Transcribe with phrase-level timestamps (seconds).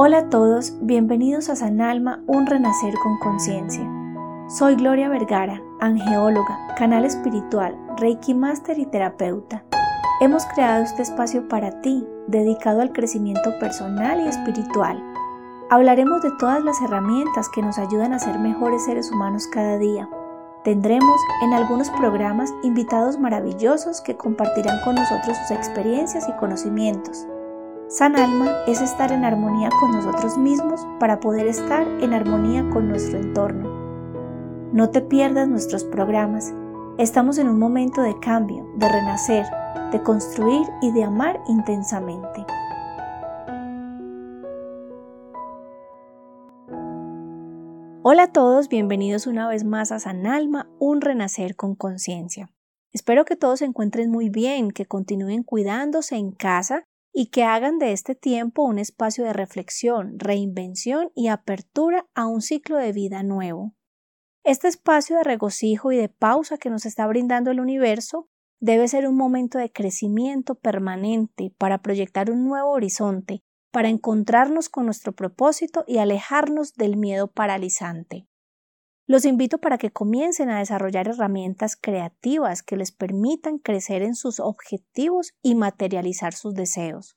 [0.00, 3.82] Hola a todos, bienvenidos a San Alma, un renacer con conciencia.
[4.48, 9.64] Soy Gloria Vergara, angeóloga, canal espiritual, Reiki Master y terapeuta.
[10.20, 15.02] Hemos creado este espacio para ti, dedicado al crecimiento personal y espiritual.
[15.68, 20.08] Hablaremos de todas las herramientas que nos ayudan a ser mejores seres humanos cada día.
[20.62, 27.26] Tendremos en algunos programas invitados maravillosos que compartirán con nosotros sus experiencias y conocimientos.
[27.90, 32.86] San Alma es estar en armonía con nosotros mismos para poder estar en armonía con
[32.86, 33.66] nuestro entorno.
[34.74, 36.52] No te pierdas nuestros programas.
[36.98, 39.46] Estamos en un momento de cambio, de renacer,
[39.90, 42.44] de construir y de amar intensamente.
[48.02, 52.50] Hola a todos, bienvenidos una vez más a San Alma, un renacer con conciencia.
[52.92, 56.84] Espero que todos se encuentren muy bien, que continúen cuidándose en casa
[57.20, 62.40] y que hagan de este tiempo un espacio de reflexión, reinvención y apertura a un
[62.40, 63.74] ciclo de vida nuevo.
[64.44, 68.28] Este espacio de regocijo y de pausa que nos está brindando el universo
[68.60, 74.84] debe ser un momento de crecimiento permanente para proyectar un nuevo horizonte, para encontrarnos con
[74.84, 78.27] nuestro propósito y alejarnos del miedo paralizante.
[79.08, 84.38] Los invito para que comiencen a desarrollar herramientas creativas que les permitan crecer en sus
[84.38, 87.16] objetivos y materializar sus deseos.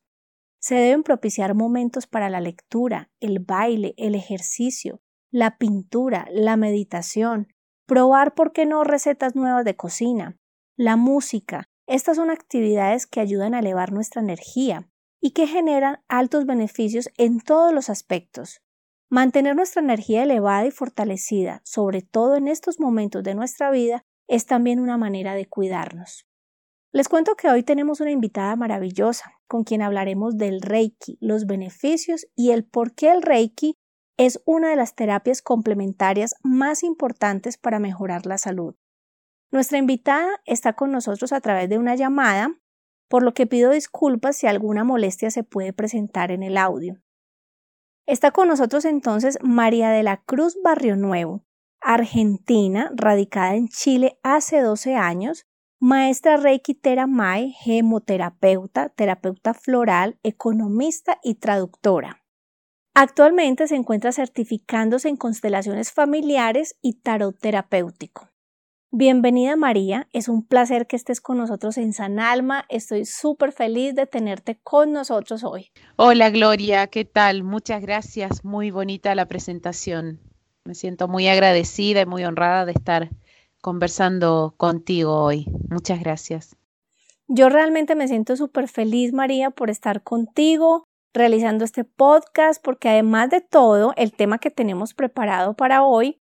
[0.58, 7.50] Se deben propiciar momentos para la lectura, el baile, el ejercicio, la pintura, la meditación,
[7.86, 10.40] probar, por qué no, recetas nuevas de cocina,
[10.78, 11.66] la música.
[11.88, 14.90] Estas son actividades que ayudan a elevar nuestra energía
[15.20, 18.62] y que generan altos beneficios en todos los aspectos,
[19.14, 24.46] Mantener nuestra energía elevada y fortalecida, sobre todo en estos momentos de nuestra vida, es
[24.46, 26.26] también una manera de cuidarnos.
[26.94, 32.26] Les cuento que hoy tenemos una invitada maravillosa, con quien hablaremos del Reiki, los beneficios
[32.38, 33.76] y el por qué el Reiki
[34.16, 38.76] es una de las terapias complementarias más importantes para mejorar la salud.
[39.52, 42.58] Nuestra invitada está con nosotros a través de una llamada,
[43.10, 47.02] por lo que pido disculpas si alguna molestia se puede presentar en el audio.
[48.08, 51.46] Está con nosotros entonces María de la Cruz Barrio Nuevo,
[51.80, 55.46] argentina, radicada en Chile hace 12 años,
[55.80, 62.24] maestra Reiki Teramai, gemoterapeuta, terapeuta floral, economista y traductora.
[62.94, 68.31] Actualmente se encuentra certificándose en constelaciones familiares y tarot terapéutico.
[68.94, 72.66] Bienvenida María, es un placer que estés con nosotros en San Alma.
[72.68, 75.72] Estoy súper feliz de tenerte con nosotros hoy.
[75.96, 77.44] Hola Gloria, ¿qué tal?
[77.44, 80.20] Muchas gracias, muy bonita la presentación.
[80.66, 83.10] Me siento muy agradecida y muy honrada de estar
[83.62, 85.46] conversando contigo hoy.
[85.70, 86.58] Muchas gracias.
[87.30, 93.30] Yo realmente me siento súper feliz María por estar contigo realizando este podcast porque además
[93.30, 96.21] de todo el tema que tenemos preparado para hoy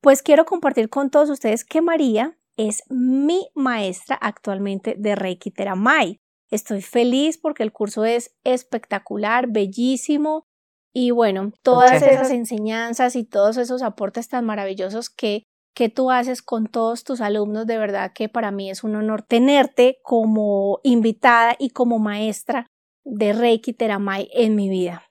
[0.00, 6.18] pues quiero compartir con todos ustedes que María es mi maestra actualmente de Reiki Teramai.
[6.50, 10.44] Estoy feliz porque el curso es espectacular, bellísimo
[10.92, 15.44] y bueno, todas esas enseñanzas y todos esos aportes tan maravillosos que,
[15.74, 19.22] que tú haces con todos tus alumnos, de verdad que para mí es un honor
[19.22, 22.66] tenerte como invitada y como maestra
[23.04, 25.04] de Reiki Teramai en mi vida.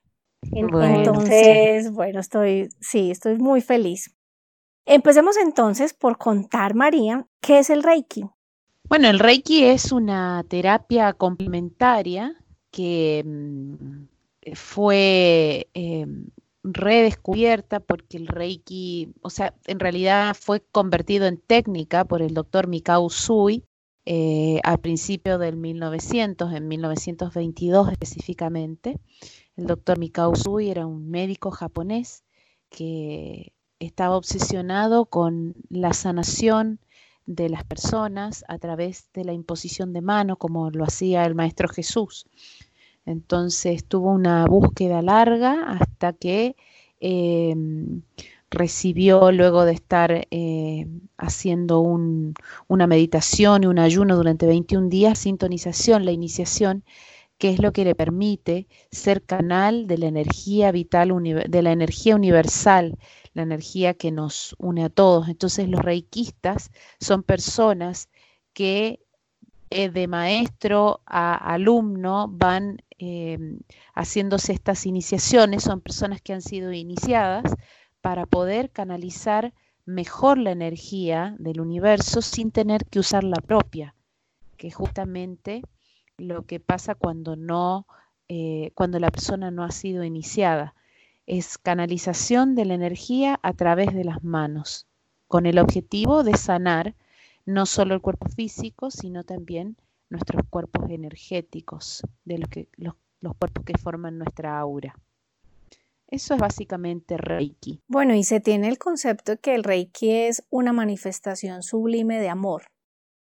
[0.52, 4.14] Entonces, bueno, estoy, sí, estoy muy feliz.
[4.86, 8.24] Empecemos entonces por contar, María, ¿qué es el Reiki?
[8.88, 12.34] Bueno, el Reiki es una terapia complementaria
[12.70, 16.26] que mm, fue em,
[16.62, 22.66] redescubierta porque el Reiki, o sea, en realidad fue convertido en técnica por el doctor
[22.66, 23.64] Mikao Sui
[24.06, 28.98] eh, al principio del 1900, en 1922 específicamente.
[29.56, 32.24] El doctor Mikao Sui era un médico japonés
[32.70, 36.78] que estaba obsesionado con la sanación
[37.26, 41.68] de las personas a través de la imposición de mano, como lo hacía el Maestro
[41.68, 42.26] Jesús.
[43.06, 46.56] Entonces tuvo una búsqueda larga hasta que
[47.00, 48.02] em,
[48.50, 50.86] recibió, luego de estar eh,
[51.16, 56.84] haciendo una meditación y un ayuno durante 21 días, sintonización, la iniciación,
[57.38, 61.10] que es lo que le permite ser canal de la energía vital,
[61.48, 62.98] de la energía universal
[63.34, 65.28] la energía que nos une a todos.
[65.28, 68.08] Entonces los reikistas son personas
[68.52, 69.00] que
[69.70, 73.60] eh, de maestro a alumno van em,
[73.94, 77.44] haciéndose estas iniciaciones, son personas que han sido iniciadas
[78.00, 79.54] para poder canalizar
[79.86, 83.94] mejor la energía del universo sin tener que usar la propia,
[84.56, 85.62] que es justamente
[86.18, 87.86] lo que pasa cuando no,
[88.28, 90.74] eh, cuando la persona no ha sido iniciada
[91.30, 94.88] es canalización de la energía a través de las manos,
[95.28, 96.96] con el objetivo de sanar
[97.46, 99.76] no solo el cuerpo físico, sino también
[100.08, 102.94] nuestros cuerpos energéticos, de los, que, los,
[103.38, 104.98] cuerpos que forman nuestra aura.
[106.08, 107.80] Eso es básicamente Reiki.
[107.86, 112.28] Bueno, y se tiene el concepto de que el Reiki es una manifestación sublime de
[112.28, 112.72] amor,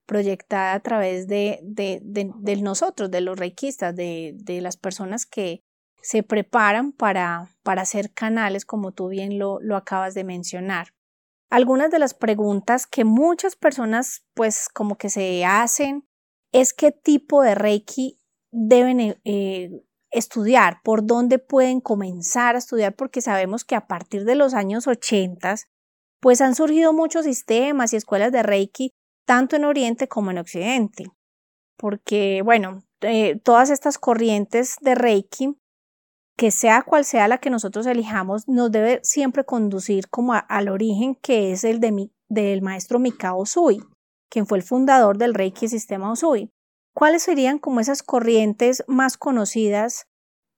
[0.05, 5.63] proyectada a través de, de, de, nosotros, de los reikistas, de, las personas que
[6.05, 10.89] se preparan para, para ser canales, como tú bien lo, lo acabas de mencionar.
[11.49, 16.07] Algunas de las preguntas que muchas personas pues como que se hacen
[16.51, 18.19] es qué tipo de Reiki
[18.51, 24.25] deben eh, eh, estudiar, por dónde pueden comenzar a estudiar, porque sabemos que a partir
[24.25, 25.55] de los años 80,
[26.21, 28.91] pues han surgido muchos sistemas y escuelas de Reiki,
[29.25, 31.05] tanto en Oriente como en Occidente.
[31.77, 35.57] Porque, bueno, eh, todas estas corrientes de Reiki,
[36.37, 41.15] que sea cual sea la que nosotros elijamos, nos debe siempre conducir como al origen
[41.15, 43.79] que es el de del maestro Mikao Usui,
[44.29, 46.49] quien fue el fundador del Reiki sistema Usui.
[46.93, 50.07] ¿Cuáles serían como esas corrientes más conocidas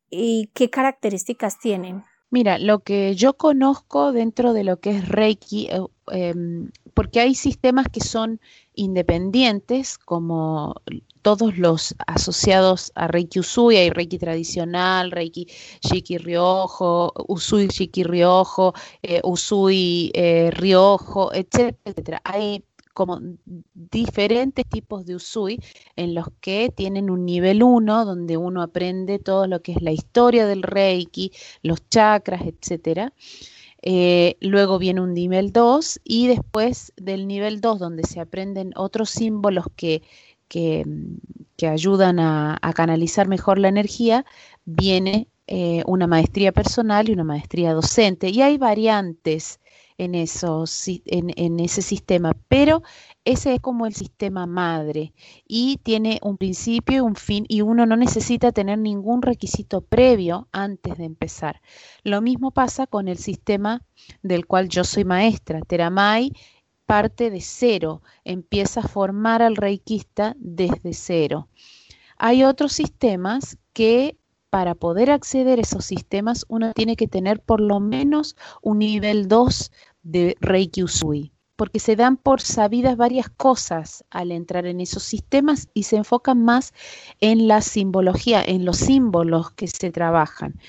[0.10, 2.04] y qué características tienen?
[2.30, 5.80] Mira, lo que yo conozco dentro de lo que es Reiki, eh,
[6.12, 8.42] em, porque hay sistemas que son
[8.74, 10.76] independientes, como
[11.22, 15.48] todos los asociados a Reiki Usui, hay Reiki tradicional, Reiki
[15.82, 18.74] Shiki Ryojo, Usui Shiki Ryojo,
[19.04, 22.22] eh, Usui eh, Ryojo, etcétera, etcétera.
[22.26, 22.64] Hay
[22.98, 23.22] como
[23.76, 25.60] diferentes tipos de Usui
[25.96, 29.92] en los que tienen un nivel 1 donde uno aprende todo lo que es la
[29.92, 33.14] historia del Reiki, los chakras, etcétera.
[33.84, 39.12] Eh, luego viene un nivel 2 y después del nivel 2 donde se aprenden otros
[39.12, 40.02] símbolos que,
[40.48, 40.84] que,
[41.68, 44.26] ayudan a, canalizar mejor la energía,
[44.66, 48.30] viene eh, una maestría personal y una maestría docente.
[48.30, 49.60] Y hay variantes
[49.98, 52.84] en, esos, en, ese sistema, pero
[53.26, 55.14] ese es como el sistema madre
[55.48, 60.48] y tiene un principio y un fin y uno no necesita tener ningún requisito previo
[60.52, 61.62] antes de empezar.
[62.04, 63.84] Lo mismo pasa con el sistema
[64.22, 65.62] del cual yo soy maestra.
[65.62, 66.32] Teramai
[66.86, 71.50] parte de cero, empieza a formar al reikista desde cero.
[72.18, 74.18] Hay otros sistemas que
[74.50, 79.28] para poder acceder a esos sistemas uno tiene que tener por lo menos un nivel
[79.28, 79.72] 2
[80.04, 85.70] de Reiki Usui, porque se dan por sabidas varias cosas al entrar en esos sistemas
[85.74, 86.74] y se enfocan más
[87.20, 90.60] en la simbología, en los símbolos que se trabajan.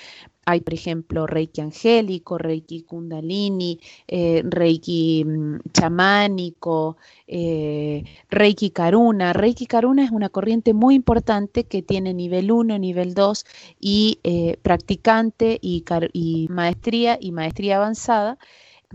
[0.51, 6.97] Hay, por ejemplo, Reiki angélico, Reiki kundalini, eh, Reiki mm, chamánico,
[7.27, 9.35] eh, Reiki karuna.
[9.35, 13.45] Reiki karuna es una corriente muy importante que tiene nivel 1, nivel 2
[13.79, 15.85] y eh, practicante y,
[16.49, 18.39] maestría y maestría avanzada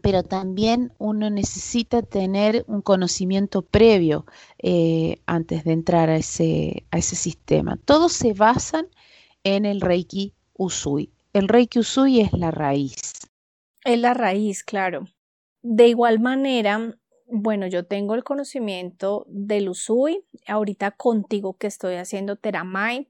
[0.02, 4.26] pero también uno necesita tener un conocimiento previo
[5.28, 7.78] antes de entrar a ese, a ese sistema.
[7.86, 8.88] Todos se basan
[9.44, 12.96] en el Reiki Usui el Reiki Usui es la raíz.
[13.84, 15.08] Es la raíz, claro.
[15.62, 16.96] De igual manera,
[17.28, 23.10] bueno, yo tengo el conocimiento del Usui, ahorita contigo que estoy haciendo Teramai,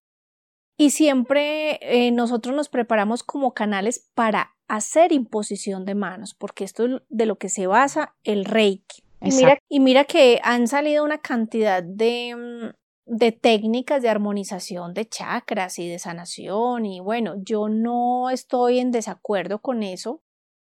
[0.78, 6.86] y siempre eh, nosotros nos preparamos como canales para hacer imposición de manos, porque esto
[6.86, 9.04] es de lo que se basa el Reiki.
[9.22, 15.08] mira, y mira que han salido una cantidad de, mm, de técnicas de armonización de
[15.08, 20.22] chakras y de sanación y bueno, yo no estoy en desacuerdo con eso,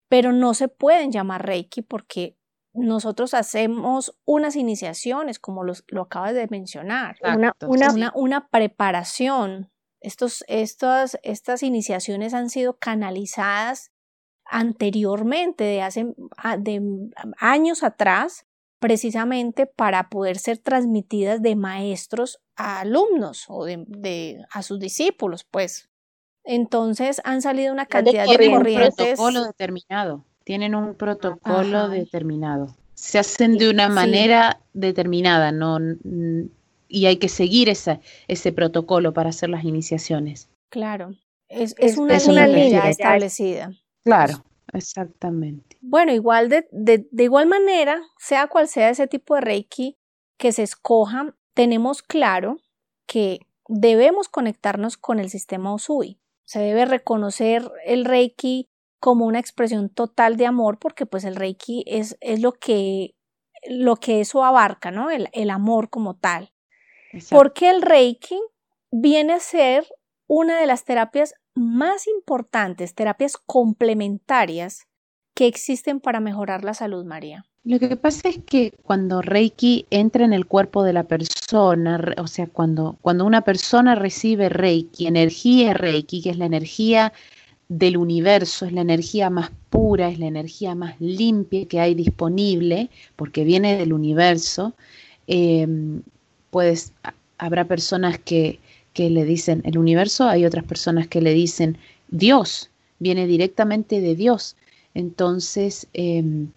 [0.10, 2.36] pero no se pueden llamar Reiki porque
[2.74, 9.70] nosotros hacemos unas iniciaciones, como lo acabas de mencionar, una, una, una, preparación.
[10.00, 13.92] Estos, estas, estas iniciaciones han sido canalizadas
[14.46, 16.14] anteriormente, de hace
[16.60, 16.82] de
[17.40, 18.46] años atrás,
[18.82, 25.88] precisamente para poder ser transmitidas de maestros a alumnos o de, a sus discípulos, pues.
[26.44, 28.98] Entonces han salido una cantidad de corrientes.
[28.98, 30.26] Un protocolo determinado.
[30.44, 32.76] Tienen un protocolo determinado.
[32.96, 35.78] Se hacen de una manera determinada, no
[36.88, 40.50] y hay que seguir esa, ese protocolo para hacer las iniciaciones.
[40.70, 41.16] Claro,
[41.48, 43.72] es, una, una línea establecida.
[44.04, 44.44] Claro.
[44.74, 45.78] Exactamente.
[45.82, 49.98] Bueno, igual de, de, de igual manera, sea cual sea ese tipo de Reiki
[50.38, 52.58] que se escoja, tenemos claro
[53.06, 56.20] que debemos conectarnos con el sistema Usui.
[56.46, 61.84] Se debe reconocer el Reiki como una expresión total de amor, porque pues el Reiki
[61.88, 63.16] es, es lo, que,
[63.68, 65.10] lo que eso abarca, ¿no?
[65.10, 66.54] El, el amor como tal.
[67.30, 68.40] Porque el Reiki
[68.92, 69.86] viene a ser
[70.28, 74.88] una de las terapias más importantes, terapias complementarias
[75.34, 77.46] que existen para mejorar la salud, María?
[77.64, 82.26] Lo que pasa es que cuando Reiki entra en el cuerpo de la persona, o
[82.26, 87.14] sea, cuando, cuando una persona recibe Reiki, energía Reiki, que es la energía
[87.70, 92.90] del universo, es la energía más pura, es la energía más limpia que hay disponible,
[93.16, 94.74] porque viene del universo,
[95.28, 96.02] em,
[96.50, 96.94] pues
[97.38, 98.60] habrá personas que,
[98.94, 101.78] que le dicen el universo, hay otras personas que le dicen
[102.10, 102.70] Dios,
[103.00, 104.56] viene directamente de Dios.
[104.94, 106.50] Entonces, em,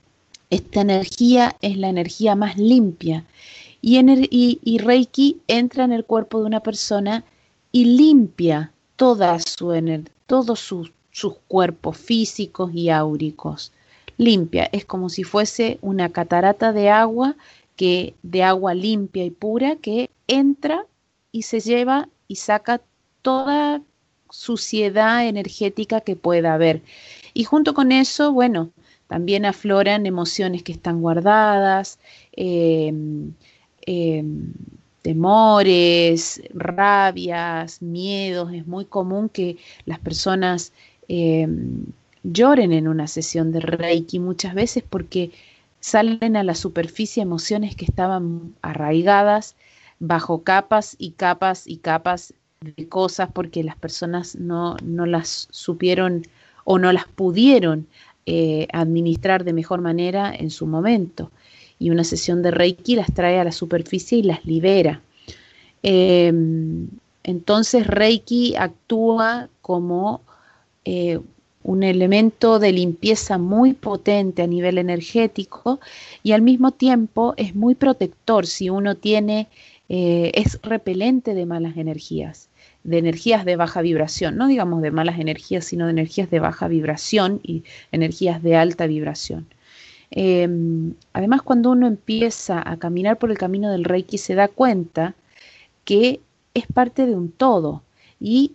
[0.50, 3.24] esta energía es la energía más limpia
[3.86, 7.24] y, Reiki entra en el cuerpo de una persona
[7.70, 9.72] y limpia toda su
[10.26, 13.72] todos sus, sus cuerpos físicos y áuricos.
[14.16, 17.36] Limpia, es como si fuese una catarata de agua
[17.76, 20.86] que de agua limpia y pura que entra
[21.30, 22.81] y se lleva y saca
[23.23, 23.83] toda
[24.31, 26.83] suciedad energética que pueda haber.
[27.35, 28.71] Y junto con eso, bueno,
[29.09, 31.99] también afloran emociones que están guardadas,
[32.33, 33.33] em,
[33.87, 34.52] em,
[35.02, 38.52] temores, rabias, miedos.
[38.52, 40.73] Es muy común que las personas
[41.09, 41.85] em,
[42.23, 45.31] lloren en una sesión de Reiki muchas veces porque
[45.81, 49.54] salen a la superficie emociones que estaban arraigadas
[49.98, 56.26] bajo capas y capas y capas de cosas porque las personas no, no las supieron
[56.64, 57.86] o no las pudieron
[58.26, 61.30] eh, administrar de mejor manera en su momento.
[61.78, 65.02] Y una sesión de Reiki las trae a la superficie y las libera.
[65.82, 66.88] Em,
[67.22, 70.22] entonces Reiki actúa como
[70.86, 71.20] eh,
[71.62, 75.80] un elemento de limpieza muy potente a nivel energético
[76.22, 79.48] y al mismo tiempo es muy protector si uno tiene,
[79.88, 82.48] eh, es repelente de malas energías
[82.84, 86.68] de energías de baja vibración, no digamos de malas energías, sino de energías de baja
[86.68, 89.46] vibración y energías de alta vibración.
[90.10, 95.14] Em, además, cuando uno empieza a caminar por el camino del Reiki, se da cuenta
[95.84, 96.20] que
[96.52, 97.82] es parte de un todo
[98.20, 98.52] y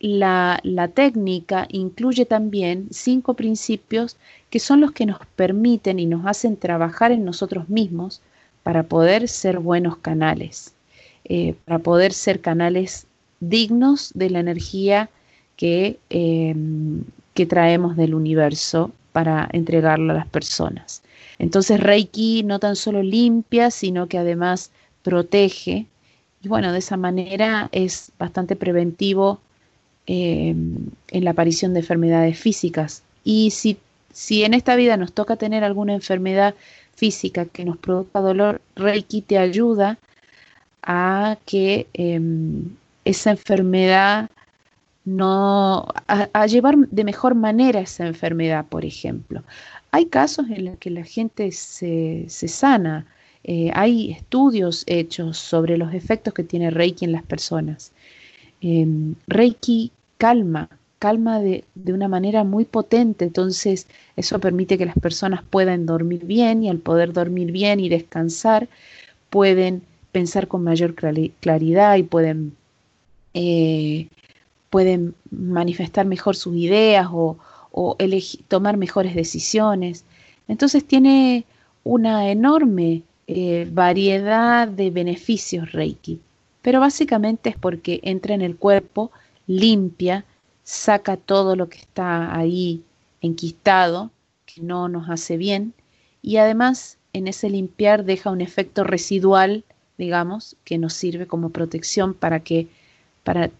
[0.00, 4.16] la, la, técnica incluye también cinco principios
[4.50, 8.20] que son los que nos permiten y nos hacen trabajar en nosotros mismos
[8.64, 10.74] para poder ser buenos canales,
[11.26, 13.06] eh, para poder ser canales
[13.38, 15.10] dignos de la energía
[15.56, 17.04] que, em,
[17.34, 21.02] que traemos del universo para entregarlo a las personas.
[21.38, 24.70] Entonces Reiki no tan solo limpia, sino que además
[25.02, 25.86] protege.
[26.42, 29.40] Y bueno, de esa manera es bastante preventivo
[30.06, 33.02] em, en la aparición de enfermedades físicas.
[33.24, 33.78] Y si,
[34.12, 36.54] si en esta vida nos toca tener alguna enfermedad
[36.96, 39.98] física que nos produzca dolor, Reiki te ayuda
[40.82, 44.30] a que em, esa enfermedad
[45.04, 49.42] no a, llevar de mejor manera esa enfermedad, por ejemplo.
[49.90, 53.06] Hay casos en los que la gente se, sana,
[53.44, 57.92] eh, hay estudios hechos sobre los efectos que tiene Reiki en las personas.
[58.60, 60.68] Em, Reiki calma,
[61.04, 66.24] calma de, de, una manera muy potente, entonces eso permite que las personas puedan dormir
[66.24, 68.68] bien y al poder dormir bien y descansar,
[69.28, 69.82] pueden
[70.12, 72.56] pensar con mayor claridad y pueden
[73.34, 74.08] eh,
[74.70, 77.36] pueden manifestar mejor sus ideas o,
[78.48, 80.04] tomar mejores decisiones.
[80.48, 81.44] Entonces tiene
[81.82, 86.20] una enorme eh, variedad de beneficios Reiki,
[86.62, 89.10] pero básicamente es porque entra en el cuerpo,
[89.46, 90.24] limpia,
[90.64, 92.82] saca todo lo que está ahí
[93.20, 94.10] enquistado,
[94.46, 95.74] que no nos hace bien,
[96.22, 99.64] y además en ese limpiar deja un efecto residual,
[99.98, 102.66] digamos, que nos sirve como protección para que
[103.22, 103.50] para,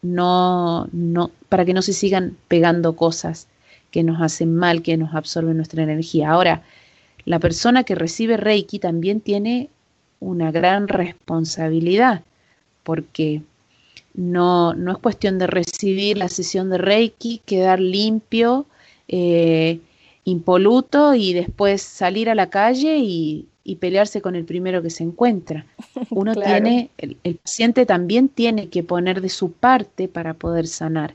[0.00, 3.48] no, no, para que no se sigan pegando cosas
[3.90, 6.30] que nos hacen mal, que nos absorben nuestra energía.
[6.30, 6.62] Ahora,
[7.24, 9.68] la persona que recibe Reiki también tiene
[10.18, 12.22] una gran responsabilidad,
[12.82, 13.42] porque
[14.14, 18.66] no, no es cuestión de recibir la sesión de Reiki, quedar limpio,
[19.08, 19.80] eh,
[20.24, 25.04] impoluto y después salir a la calle y, y pelearse con el primero que se
[25.04, 25.66] encuentra.
[26.10, 31.14] Uno tiene, el, paciente también tiene que poner de su parte para poder sanar,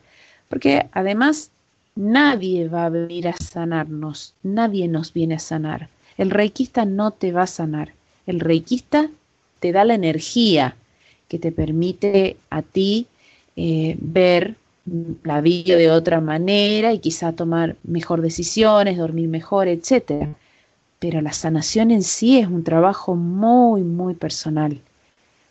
[0.50, 1.52] porque además
[1.96, 5.90] nadie va a venir a sanarnos, nadie nos viene a sanar.
[6.18, 7.94] El reikista no te va a sanar,
[8.26, 9.10] el reikista
[9.60, 10.76] te da la energía
[11.28, 13.08] que te permite a ti
[13.56, 14.56] eh, ver
[15.24, 20.36] la vida de otra manera y quizá tomar mejor decisiones, dormir mejor, etcétera
[21.00, 24.82] pero la sanación en sí es un trabajo muy, muy personal.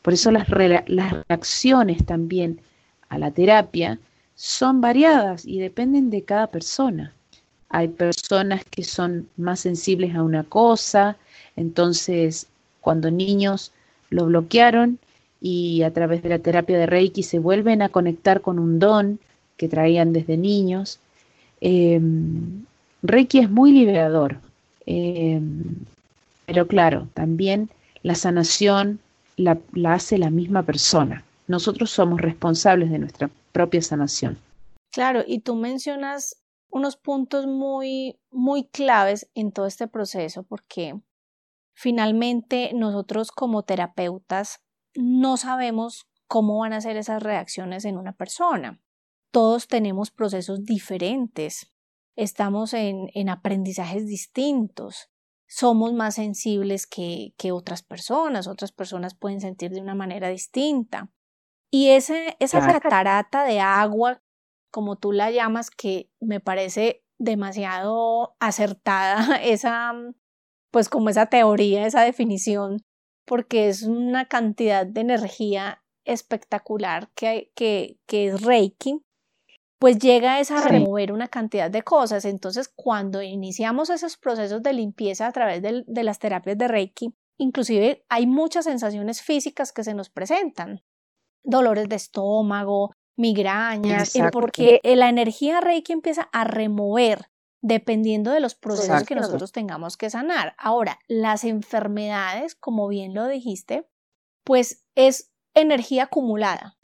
[0.02, 2.60] Por eso las, las reacciones también
[3.08, 3.98] a la terapia
[4.34, 7.12] son variadas y dependen de cada persona.
[7.68, 11.16] Hay personas que son más sensibles a una cosa,
[11.56, 12.48] entonces
[12.80, 13.72] cuando niños
[14.10, 14.98] lo bloquearon
[15.40, 19.18] y a través de la terapia de Reiki se vuelven a conectar con un don
[19.56, 20.98] que traían desde niños.
[21.60, 22.64] Em,
[23.02, 24.38] Reiki es muy liberador,
[24.86, 25.64] em,
[26.46, 27.70] pero claro, también
[28.02, 29.00] la sanación
[29.36, 31.24] la, hace la misma persona.
[31.48, 34.38] Nosotros somos responsables de nuestra propia sanación.
[34.92, 36.36] Claro, y tú mencionas
[36.70, 40.98] unos puntos muy, muy claves en todo este proceso, porque
[41.74, 44.60] finalmente nosotros como terapeutas
[44.96, 48.80] no sabemos cómo van a ser esas reacciones en una persona.
[49.30, 51.72] Todos tenemos procesos diferentes,
[52.16, 55.10] estamos en, en aprendizajes distintos,
[55.48, 61.10] somos más sensibles que, que, otras personas, otras personas pueden sentir de una manera distinta.
[61.70, 64.22] Y ese, esa catarata de agua,
[64.70, 69.92] como tú la llamas, que me parece demasiado acertada, esa,
[70.70, 72.84] pues como esa teoría, esa definición,
[73.26, 79.02] porque es una cantidad de energía espectacular que, que, que es Reiki,
[79.78, 82.24] pues llega a remover una cantidad de cosas.
[82.24, 87.14] Entonces, cuando iniciamos esos procesos de limpieza a través de, de las terapias de Reiki,
[87.38, 90.82] inclusive hay muchas sensaciones físicas que se nos presentan,
[91.44, 97.26] dolores de estómago, migrañas, porque la energía Reiki empieza a remover
[97.62, 100.54] dependiendo de los procesos que nosotros tengamos que sanar.
[100.58, 103.88] Ahora, las enfermedades, como bien lo dijiste,
[104.44, 106.76] pues es energía acumulada.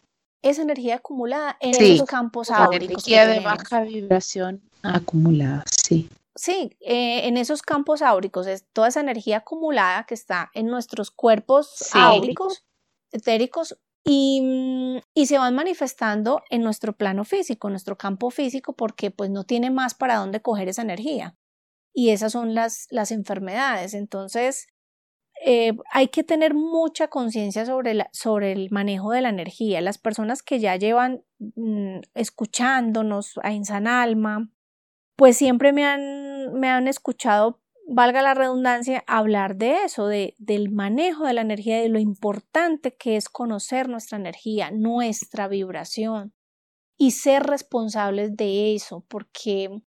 [0.43, 3.07] Es energía acumulada en esos campos áuricos.
[3.07, 6.09] Energía de baja vibración acumulada, sí.
[6.35, 11.11] Sí, eh, en esos campos áuricos es toda esa energía acumulada que está en nuestros
[11.11, 12.65] cuerpos áuricos,
[13.13, 19.11] etéricos, y, y, se van manifestando en nuestro plano físico, en nuestro campo físico, porque
[19.11, 21.37] pues no tiene más para dónde coger esa energía.
[21.95, 23.95] Y esas son las, las enfermedades.
[23.95, 24.67] Entonces,
[25.45, 29.81] eh, hay que tener mucha conciencia sobre, sobre el manejo de la energía.
[29.81, 34.51] Las personas que ya llevan mm, escuchándonos a Insan Alma,
[35.17, 37.62] pues siempre me han, me han escuchado
[37.93, 42.97] valga la redundancia, hablar de eso, de, del manejo de la energía, de lo importante
[42.97, 46.33] que es conocer nuestra energía, nuestra vibración
[46.97, 49.83] y ser responsables de eso, porque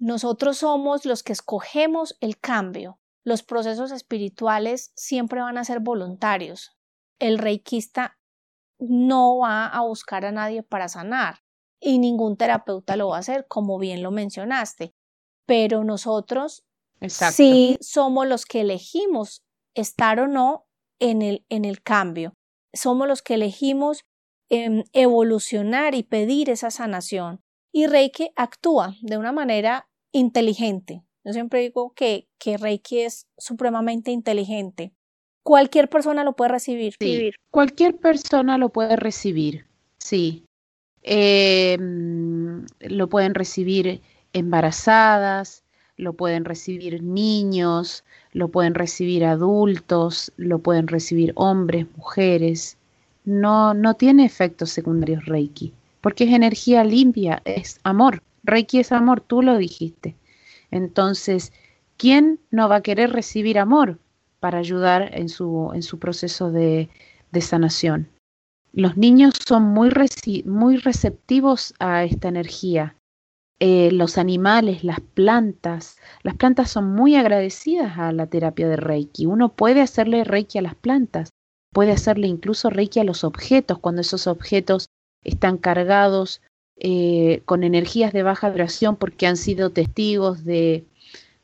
[0.00, 3.00] nosotros somos los que escogemos el cambio.
[3.24, 6.76] Los procesos espirituales siempre van a ser voluntarios.
[7.18, 8.18] El reikista
[8.78, 11.40] no va a buscar a nadie para sanar
[11.80, 14.94] y ningún terapeuta lo va a hacer, como bien lo mencionaste.
[15.46, 16.67] Pero nosotros
[17.06, 19.42] si somos los que elegimos
[19.74, 20.66] estar o no
[20.98, 22.34] en el, en el cambio.
[22.72, 24.04] Somos los que elegimos
[24.50, 27.40] em, evolucionar y pedir esa sanación.
[27.72, 31.02] Y Reiki actúa de una manera inteligente.
[31.24, 34.92] Yo siempre digo que, que Reiki es supremamente inteligente.
[35.42, 36.94] Cualquier persona lo puede recibir.
[36.98, 39.66] Sí, cualquier persona lo puede recibir,
[39.98, 40.44] sí.
[41.02, 45.64] Em, lo pueden recibir embarazadas,
[45.98, 52.78] lo pueden recibir niños, lo pueden recibir adultos, lo pueden recibir hombres, mujeres.
[53.24, 58.22] No, no tiene efectos secundarios Reiki, porque es energía limpia, es amor.
[58.44, 60.14] Reiki es amor, tú lo dijiste.
[60.70, 61.52] Entonces,
[61.96, 63.98] ¿quién no va a querer recibir amor
[64.38, 66.88] para ayudar en su, en su proceso de,
[67.32, 68.08] de sanación?
[68.72, 69.90] Los niños son muy,
[70.44, 72.94] muy receptivos a esta energía
[73.60, 75.98] eh, los animales, las plantas.
[76.22, 79.26] Las plantas son muy agradecidas a la terapia de Reiki.
[79.26, 81.30] Uno puede hacerle Reiki a las plantas,
[81.72, 84.90] puede hacerle incluso Reiki a los objetos cuando esos objetos
[85.24, 86.40] están cargados
[86.76, 90.84] eh, con energías de baja vibración porque han sido testigos de,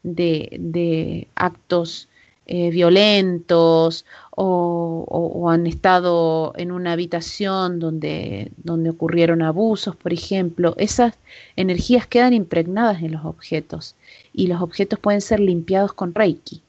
[0.04, 2.08] de, de actos
[2.46, 11.14] eh, violentos o, han estado en una habitación donde, donde ocurrieron abusos, por ejemplo, esas
[11.56, 13.94] energías quedan impregnadas en los objetos
[14.32, 16.62] y los objetos pueden ser limpiados con Reiki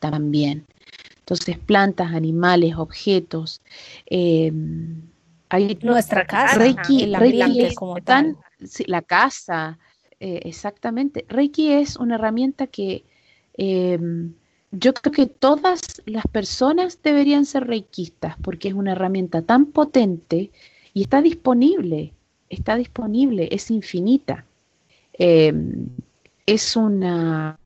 [0.00, 0.66] también.
[1.20, 3.60] Entonces, plantas, animales, objetos.
[4.06, 4.52] Eh,
[5.48, 8.36] hay, Nuestra casa, Reiki, Reiki como tal.
[8.86, 9.78] la casa,
[10.18, 11.24] eh, exactamente.
[11.28, 13.04] Reiki es una herramienta que
[14.70, 20.50] yo creo que todas las personas deberían ser reikistas porque es una herramienta tan potente
[20.94, 22.12] y está disponible,
[22.48, 24.44] está disponible, es infinita.
[25.14, 25.88] Em,
[26.46, 27.58] es una...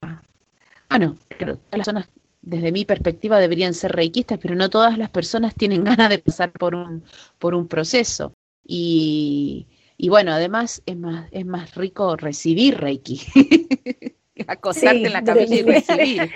[0.89, 2.09] Bueno, todas las personas
[2.43, 6.53] desde mi perspectiva deberían ser reikistas, pero no todas las personas tienen ganas de pasar
[6.53, 7.05] por un,
[7.39, 8.35] por un proceso.
[8.67, 13.21] Y Y bueno, además es más, es más rico recibir Reiki.
[14.51, 16.31] Acostarte en la camilla y recibir.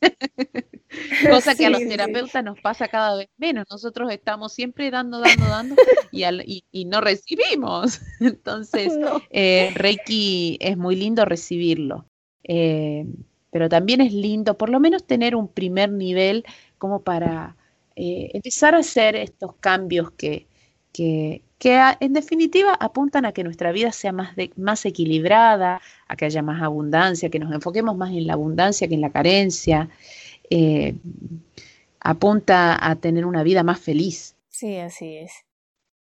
[1.30, 3.66] Cosa que a los terapeutas nos pasa cada vez menos.
[3.68, 5.74] Nosotros estamos siempre dando, dando, dando
[6.12, 8.02] y, y, no recibimos.
[8.20, 8.92] Entonces,
[9.30, 12.06] eh, Reiki es muy lindo recibirlo.
[12.44, 13.04] Eh,
[13.50, 16.44] pero también es lindo por lo menos tener un primer nivel
[16.78, 17.56] como para
[17.96, 20.46] eh, empezar a hacer estos cambios que,
[20.92, 26.42] que, en definitiva apuntan a que nuestra vida sea más, más equilibrada, a que haya
[26.42, 29.88] más abundancia, que nos enfoquemos más en la abundancia que en la carencia.
[30.48, 30.94] Eh,
[32.00, 34.36] apunta a tener una vida más feliz.
[34.48, 35.32] Sí, así es.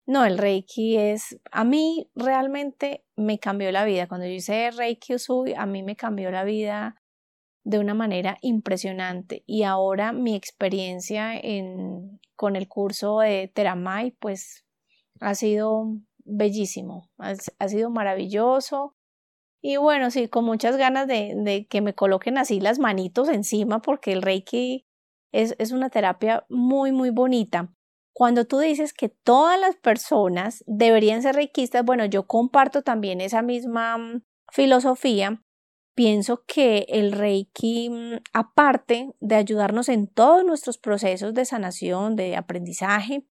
[0.04, 4.06] No, el Reiki es, a mí realmente me cambió la vida.
[4.06, 7.02] Cuando yo hice Reiki Usui, a mí me cambió la vida
[7.64, 9.42] de una manera impresionante.
[9.46, 14.65] Y ahora mi experiencia en, con el curso de Teramai, pues
[15.20, 18.94] ha sido bellísimo, ha, sido maravilloso.
[19.62, 24.12] Y bueno, sí, con muchas ganas de, que me coloquen así las manitos encima, porque
[24.12, 24.86] el Reiki
[25.32, 27.72] es, es una terapia muy, muy bonita.
[28.12, 33.42] Cuando tú dices que todas las personas deberían ser reikistas, bueno, yo comparto también esa
[33.42, 35.42] misma mm, filosofía,
[35.94, 42.36] pienso que el Reiki, mm, aparte de ayudarnos en todos nuestros procesos de sanación, de
[42.36, 43.26] aprendizaje,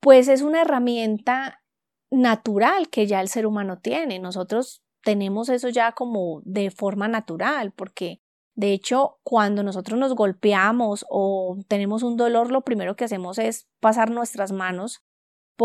[0.00, 1.62] pues es una herramienta
[2.10, 4.18] natural que ya el ser humano tiene.
[4.18, 8.20] Nosotros tenemos eso ya como de forma natural, porque
[8.54, 13.68] de hecho cuando nosotros nos golpeamos o tenemos un dolor, lo primero que hacemos es
[13.80, 15.02] pasar nuestras manos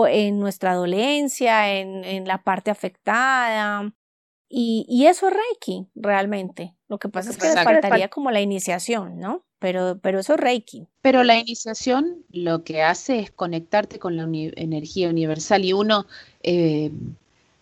[0.10, 3.93] en nuestra dolencia, en, en la parte afectada,
[4.48, 6.76] y, eso es Reiki, realmente.
[6.88, 9.45] Lo que pasa es que faltaría como la iniciación, ¿no?
[9.65, 10.86] Pero, pero eso es Reiki.
[11.01, 16.06] Pero la iniciación lo que hace es conectarte con la energía universal y uno,
[16.43, 16.91] eh,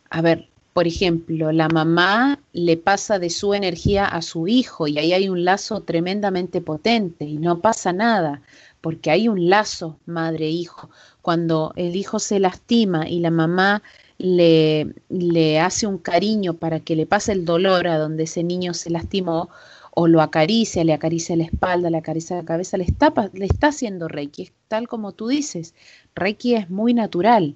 [0.10, 4.98] a ver, por ejemplo, la mamá le pasa de su energía a su hijo y
[4.98, 8.42] ahí hay un lazo tremendamente potente y no pasa nada
[8.82, 10.89] porque hay un lazo madre-hijo.
[11.22, 13.82] Cuando el hijo se lastima y la mamá
[14.18, 18.74] le, le hace un cariño para que le pase el dolor a donde ese niño
[18.74, 19.50] se lastimó,
[19.96, 23.68] o lo acaricia, le acaricia la espalda, le acaricia la cabeza, le está, le está
[23.68, 25.76] haciendo Reiki, es tal como tú dices,
[26.16, 27.56] Reiki es muy natural.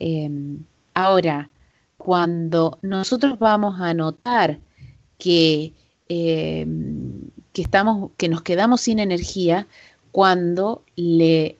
[0.00, 1.50] Em, ahora,
[1.96, 4.58] cuando nosotros vamos a notar
[5.18, 5.72] que,
[6.08, 9.68] em, que, estamos, que nos quedamos sin energía,
[10.10, 11.58] cuando le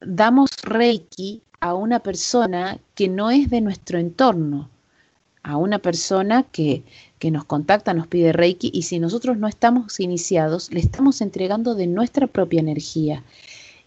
[0.00, 4.68] damos Reiki a una persona que no es de nuestro entorno,
[5.46, 6.82] a una persona que,
[7.20, 11.76] que, nos contacta, nos pide Reiki y si nosotros no estamos iniciados, le estamos entregando
[11.76, 13.22] de nuestra propia energía.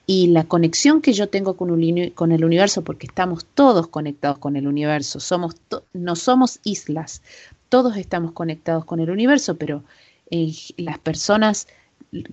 [0.07, 4.67] Y la conexión que yo tengo con, el universo, porque estamos todos conectados con el
[4.67, 5.57] universo, somos
[5.93, 7.21] no somos islas,
[7.67, 9.83] todos estamos conectados con el universo, pero
[10.31, 11.67] eh, las personas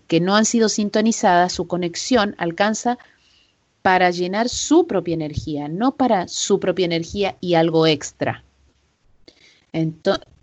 [0.07, 2.97] que no han sido sintonizadas, su conexión alcanza
[3.83, 8.46] para llenar su propia energía, no para su propia energía y algo extra.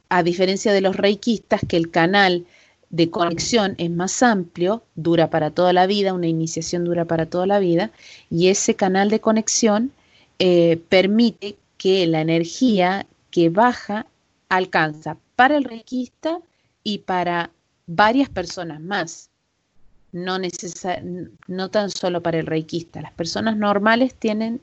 [0.10, 2.46] A diferencia de los reikistas, que el canal
[2.90, 7.48] de conexión es más amplio, dura para toda la vida, una iniciación dura para toda
[7.48, 7.92] la vida,
[8.30, 9.92] y ese canal de conexión
[10.40, 14.06] eh, permite que la energía que baja
[14.50, 16.40] alcanza para el reikista
[16.84, 17.50] y para
[17.88, 19.32] varias personas más
[20.14, 23.02] no, tan solo para el reikista.
[23.02, 24.62] Las personas normales tienen,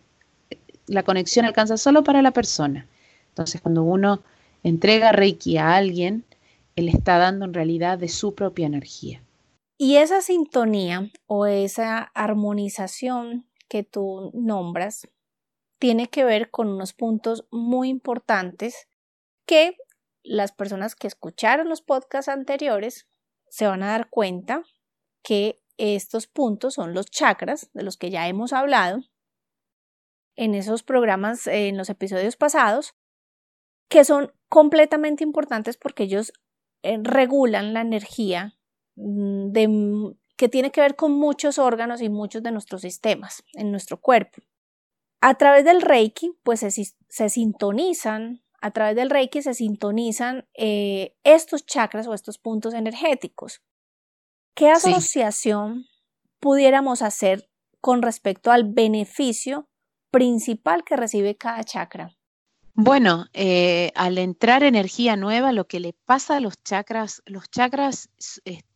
[0.86, 2.86] la conexión alcanza solo para la persona.
[3.30, 4.22] Entonces, cuando uno
[4.62, 6.24] entrega reiki a alguien,
[6.76, 9.22] él está dando en realidad de su propia energía.
[9.78, 15.08] Y esa sintonía o esa armonización que tú nombras
[15.78, 18.88] tiene que ver con unos puntos muy importantes
[19.46, 19.76] que
[20.22, 23.08] las personas que escucharon los podcasts anteriores
[23.48, 24.62] se van a dar cuenta
[25.22, 29.00] que estos puntos son los chakras de los que ya hemos hablado
[30.36, 32.94] en esos programas, en los episodios pasados,
[33.88, 36.32] que son completamente importantes porque ellos
[36.82, 38.58] eh, regulan la energía
[38.96, 43.70] mm, de, que tiene que ver con muchos órganos y muchos de nuestros sistemas en
[43.70, 44.42] nuestro cuerpo.
[45.22, 51.64] A través del Reiki, pues se, sintonizan, a través del Reiki se sintonizan eh, estos
[51.64, 53.62] chakras o estos puntos energéticos.
[54.54, 55.86] ¿Qué asociación
[56.40, 59.68] pudiéramos hacer con respecto al beneficio
[60.10, 62.16] principal que recibe cada chakra?
[62.82, 68.08] Bueno, eh, al entrar energía nueva, lo que le pasa a los chakras, los chakras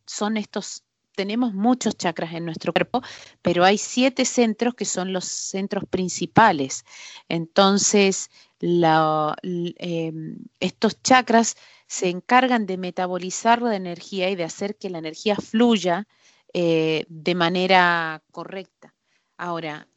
[0.05, 0.83] son estos
[1.15, 3.01] tenemos muchos chakras en nuestro cuerpo,
[3.41, 6.85] pero hay siete centros que son los centros principales.
[7.29, 11.55] Entonces, em, estos chakras
[11.87, 16.07] se encargan de metabolizar la energía y de hacer que la energía fluya
[16.53, 18.93] eh, de manera correcta.
[19.37, 19.87] Ahora,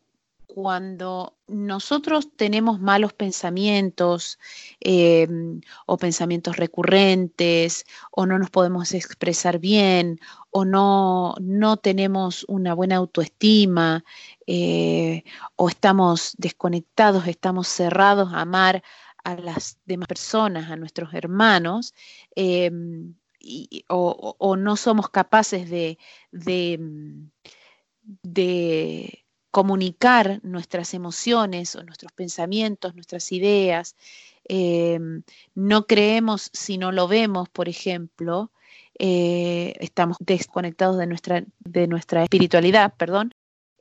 [0.49, 4.39] cuando nosotros tenemos malos pensamientos
[4.81, 10.19] em, o pensamientos recurrentes o no nos podemos expresar bien
[10.51, 14.05] o no, no tenemos una buena autoestima
[14.47, 15.23] eh,
[15.57, 18.83] o estamos desconectados, estamos cerrados a amar
[19.25, 21.95] a las demás personas, a nuestros hermanos,
[22.35, 23.15] em,
[23.89, 25.99] o, no somos capaces de,
[28.23, 33.97] de comunicar nuestras emociones o nuestros pensamientos, nuestras ideas.
[34.45, 35.23] Em,
[35.55, 38.53] no creemos si no lo vemos, por ejemplo,
[38.99, 43.33] eh, estamos desconectados de nuestra, de nuestra espiritualidad, perdón.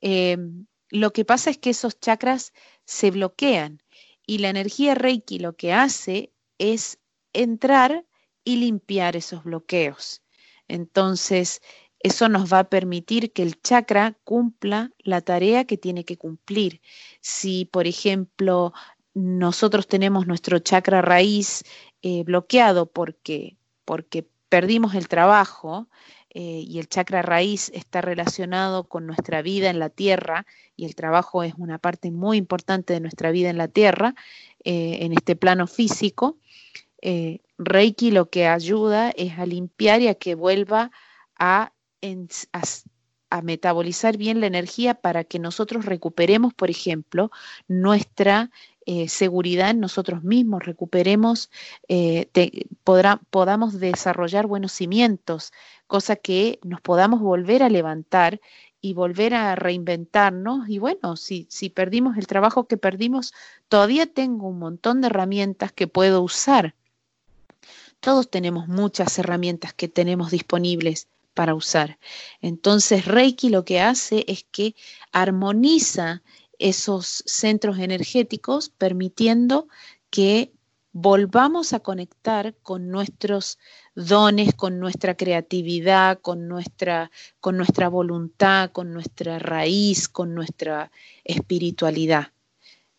[0.02, 2.54] Em, lo que pasa es que esos chakras
[2.86, 3.82] se bloquean
[4.26, 7.00] y la energía Reiki lo que hace es
[7.34, 8.06] entrar
[8.44, 10.22] y limpiar esos bloqueos.
[10.68, 11.62] Entonces,
[12.00, 16.82] eso nos va a permitir que el chakra cumpla la tarea que tiene que cumplir.
[17.22, 18.74] Si, por ejemplo,
[19.14, 21.64] nosotros tenemos nuestro chakra raíz
[22.04, 25.88] eh, bloqueado porque, porque perdimos el trabajo,
[26.30, 30.94] eh, y el chakra raíz está relacionado con nuestra vida en la tierra y el
[30.94, 34.14] trabajo es una parte muy importante de nuestra vida en la tierra,
[34.64, 36.38] eh, en este plano físico.
[37.58, 40.92] Reiki lo que ayuda es a limpiar y a que vuelva
[41.40, 41.72] a
[43.30, 47.32] a, metabolizar bien la energía para que nosotros recuperemos, por ejemplo,
[47.68, 48.52] nuestra
[48.86, 51.50] eh, seguridad en nosotros mismos, recuperemos,
[51.90, 52.30] eh,
[53.30, 55.52] podamos desarrollar buenos cimientos,
[55.88, 58.40] cosa que nos podamos volver a levantar
[58.80, 60.70] y volver a reinventarnos.
[60.70, 63.34] Y bueno, si, si perdimos el trabajo que perdimos,
[63.68, 66.76] todavía tengo un montón de herramientas que puedo usar.
[68.00, 71.08] Todos tenemos muchas herramientas que tenemos disponibles
[71.38, 72.00] para usar.
[72.42, 74.76] Entonces Reiki lo que hace es que
[75.12, 76.24] armoniza
[76.58, 79.68] esos centros energéticos permitiendo
[80.10, 80.52] que
[80.94, 83.60] volvamos a conectar con nuestros
[83.94, 90.90] dones, con nuestra creatividad, con nuestra, con nuestra voluntad, con nuestra raíz, con nuestra
[91.24, 92.32] espiritualidad.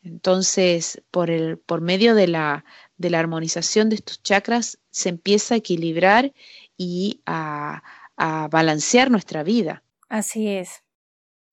[0.05, 2.65] Entonces, por, el, por medio de la,
[2.99, 6.33] de la armonización de estos chakras, se empieza a equilibrar
[6.77, 7.83] y a,
[8.19, 9.83] a balancear nuestra vida.
[10.09, 10.85] Así es.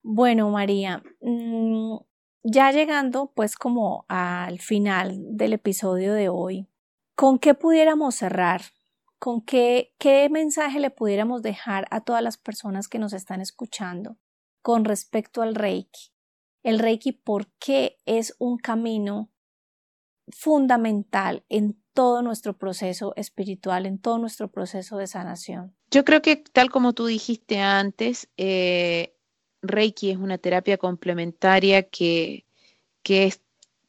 [0.02, 1.96] Bueno, María, mm,
[2.42, 6.68] ya llegando pues como al final del episodio de hoy,
[7.14, 8.62] ¿con qué pudiéramos cerrar?
[9.18, 14.18] ¿Con qué, qué mensaje le pudiéramos dejar a todas las personas que nos están escuchando
[14.60, 16.12] con respecto al Reiki?
[16.62, 19.30] El Reiki, ¿por qué es un camino
[20.28, 25.75] fundamental en todo nuestro proceso espiritual, en todo nuestro proceso de sanación.
[25.90, 29.14] Yo creo que tal como tú dijiste antes, eh,
[29.62, 32.44] Reiki es una terapia complementaria que,
[33.04, 33.40] es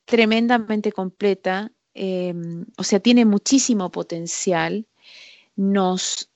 [0.05, 4.85] tremendamente completa, em, o sea, tiene muchísimo potencial,
[5.55, 6.29] nos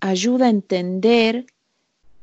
[0.00, 1.46] ayuda a entender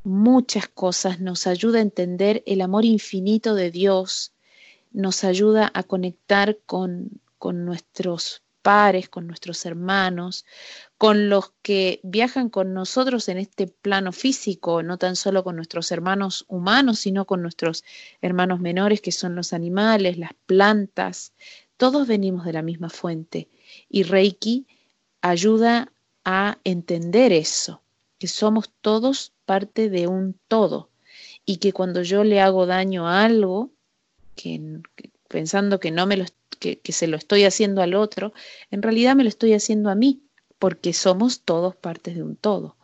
[0.04, 4.32] muchas cosas, nos ayuda a entender el amor infinito de Dios,
[4.92, 8.42] nos ayuda a conectar con, con nuestros
[9.10, 10.44] con nuestros hermanos,
[10.98, 15.90] con los que viajan con nosotros en este plano físico, no tan solo con nuestros
[15.90, 17.82] hermanos humanos, sino con nuestros
[18.20, 21.32] hermanos menores, que son los animales, las plantas.
[21.78, 23.48] Todos venimos de la misma fuente
[23.88, 24.66] y Reiki
[25.22, 25.90] ayuda
[26.26, 27.80] a entender eso,
[28.18, 30.90] que somos todos parte de un todo
[31.46, 33.70] y que cuando yo le hago daño a algo,
[34.34, 34.82] que,
[35.28, 36.24] pensando que no me lo
[36.58, 38.32] que, se lo estoy haciendo al otro,
[38.70, 40.22] en realidad me lo estoy haciendo a mí,
[40.58, 42.76] porque somos todos partes de un todo.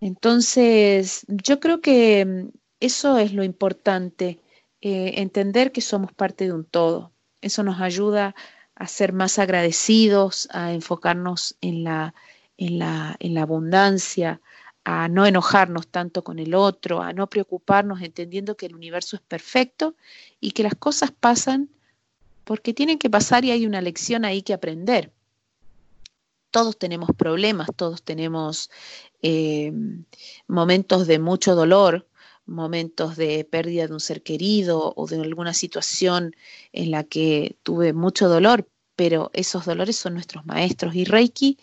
[0.00, 2.48] Entonces, yo creo que mm,
[2.80, 4.40] eso es lo importante,
[4.80, 7.12] eh, entender que somos parte de un todo.
[7.40, 8.34] Eso nos ayuda
[8.74, 12.14] a ser más agradecidos, a enfocarnos en la,
[12.58, 14.40] en la, en la abundancia,
[14.84, 19.22] a no enojarnos tanto con el otro, a no preocuparnos entendiendo que el universo es
[19.22, 19.96] perfecto
[20.40, 21.70] y que las cosas pasan
[22.46, 25.12] porque tienen que pasar y hay una lección ahí que aprender.
[26.52, 28.70] Todos tenemos problemas, todos tenemos
[29.20, 29.72] eh,
[30.46, 32.06] momentos de mucho dolor,
[32.46, 36.36] momentos de pérdida de un ser querido o de alguna situación
[36.72, 41.58] en la que tuve mucho dolor, pero esos dolores son nuestros maestros y Reiki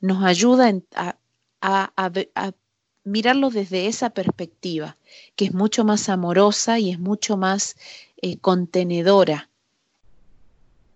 [0.00, 1.18] nos ayuda a,
[3.04, 4.96] mirarlo desde esa perspectiva,
[5.36, 7.76] que es mucho más amorosa y es mucho más
[8.22, 9.50] eh, contenedora.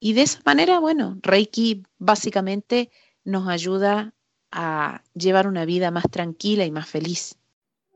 [0.00, 2.90] Y de esa manera, bueno, Reiki básicamente
[3.24, 4.14] nos ayuda
[4.50, 7.38] a llevar una vida más tranquila y más feliz.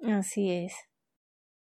[0.02, 0.74] Así es.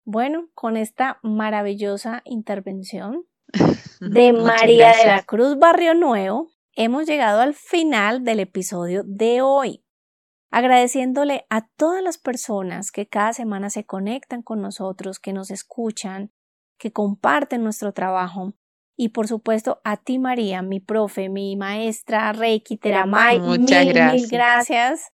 [0.04, 3.26] Bueno, con esta maravillosa intervención
[4.00, 9.84] de María de la Cruz Barrio Nuevo, hemos llegado al final del episodio de hoy.
[10.50, 16.32] Agradeciéndole a todas las personas que cada semana se conectan con nosotros, que nos escuchan,
[16.76, 18.54] que comparten nuestro trabajo.
[19.02, 23.40] Y por supuesto a ti María, mi profe, mi maestra Reiki Teramay.
[23.40, 24.12] Muchas gracias.
[24.12, 25.12] Mil gracias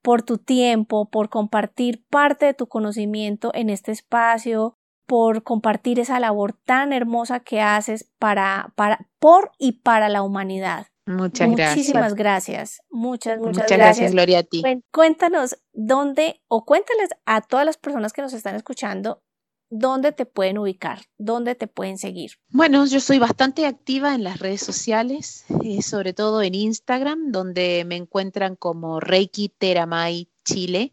[0.00, 6.18] por tu tiempo, por compartir parte de tu conocimiento en este espacio, por compartir esa
[6.18, 10.86] labor tan hermosa que haces para, para, por y para la humanidad.
[11.04, 11.76] Muchas gracias.
[11.76, 12.80] Muchísimas gracias.
[12.88, 14.12] Muchas, muchas, muchas gracias.
[14.12, 14.62] Gloria, a ti.
[14.90, 19.22] Cuéntanos dónde, o cuéntales a todas las personas que nos están escuchando,
[19.70, 22.32] dónde te pueden ubicar, dónde te pueden seguir.
[22.50, 27.84] Bueno, yo soy bastante activa en las redes sociales, eh, sobre todo en Instagram, donde
[27.86, 30.92] me encuentran como Reiki Teramay Chile.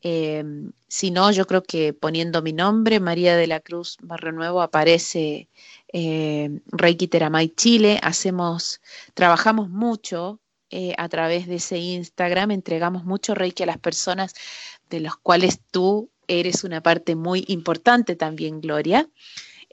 [0.00, 4.62] Em, si no, yo creo que poniendo mi nombre, María de la Cruz Barrio Nuevo,
[4.62, 5.48] aparece
[5.92, 7.98] eh, Reiki Teramay Chile.
[8.02, 8.80] Hacemos,
[9.14, 10.40] trabajamos mucho
[10.70, 14.34] eh, a través de ese Instagram, entregamos mucho Reiki a las personas
[14.90, 19.08] de los cuales tú eres una parte muy importante también, Gloria.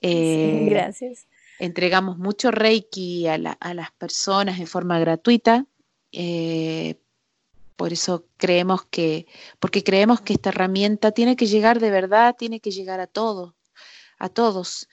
[0.01, 1.27] Eh, gracias.
[1.59, 5.65] Entregamos mucho Reiki a, las personas en forma gratuita.
[7.75, 9.27] por eso creemos que,
[9.59, 13.53] porque creemos que esta herramienta tiene que llegar de verdad, tiene que llegar a todos,
[14.17, 14.87] a todos.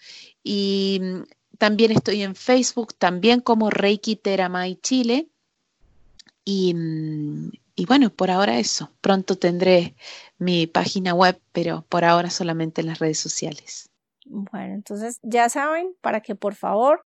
[0.44, 1.22] Y mm,
[1.58, 5.28] también estoy en Facebook, también como Reiki Teramay Chile.
[6.44, 8.92] Y, mm, y, bueno, por ahora eso.
[9.00, 9.94] Pronto tendré
[10.38, 13.90] mi página web, pero por ahora solamente en las redes sociales.
[14.26, 17.04] Bueno, entonces ya saben, para que por favor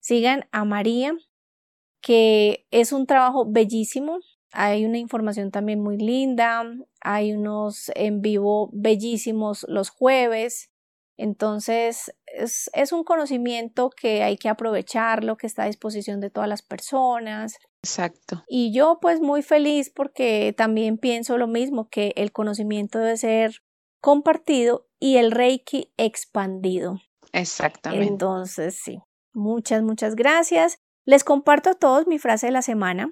[0.00, 1.14] sigan a María,
[2.00, 4.18] que es un trabajo bellísimo.
[4.52, 6.64] Hay una información también muy linda,
[7.00, 10.70] hay unos en vivo bellísimos los jueves.
[11.16, 16.48] Entonces, es, es, un conocimiento que hay que aprovecharlo, que está a disposición de todas
[16.48, 17.58] las personas.
[17.82, 18.44] Exacto.
[18.48, 23.62] Y yo pues muy feliz porque también pienso lo mismo, que el conocimiento debe ser
[24.00, 27.00] compartido y el Reiki expandido.
[27.32, 28.06] Exactamente.
[28.06, 28.98] Entonces, sí.
[29.32, 30.78] Muchas, muchas gracias.
[31.04, 33.10] Les comparto a todos mi frase de la semana.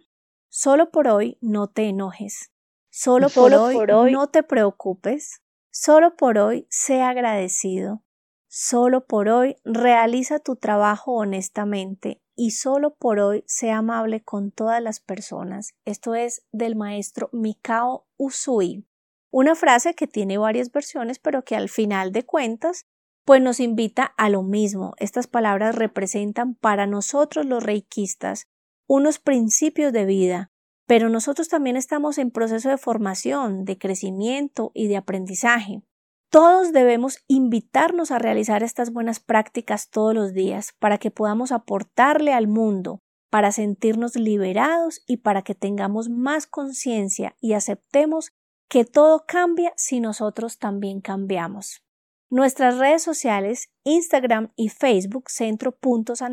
[0.50, 2.52] Solo por hoy no te enojes.
[2.90, 5.42] Solo, por, hoy, por hoy no te preocupes.
[5.70, 8.02] Solo por hoy, sea agradecido.
[8.50, 14.82] Solo por hoy, realiza tu trabajo honestamente y solo por hoy, sea amable con todas
[14.82, 15.74] las personas.
[15.84, 18.86] Esto es del maestro Mikao Usui.
[19.30, 22.86] Una frase que tiene varias versiones, pero que al final de cuentas,
[23.26, 24.94] pues nos invita a lo mismo.
[24.96, 28.46] Estas palabras representan para nosotros los reikistas
[28.86, 30.50] unos principios de vida,
[30.86, 35.82] pero nosotros también estamos en proceso de formación, de crecimiento y de aprendizaje.
[36.30, 42.34] Todos debemos invitarnos a realizar estas buenas prácticas todos los días para que podamos aportarle
[42.34, 48.32] al mundo, para sentirnos liberados y para que tengamos más conciencia y aceptemos
[48.68, 51.82] que todo cambia si nosotros también cambiamos.
[52.28, 55.78] Nuestras redes sociales, Instagram y Facebook, Centro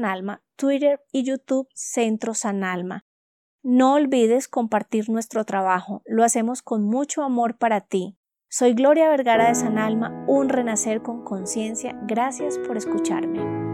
[0.04, 3.06] Alma, Twitter y YouTube, Centro Alma.
[3.64, 8.18] No olvides compartir nuestro trabajo, lo hacemos con mucho amor para ti.
[8.58, 11.94] Soy Gloria Vergara de San Alma, un renacer con conciencia.
[12.04, 13.65] Gracias por escucharme.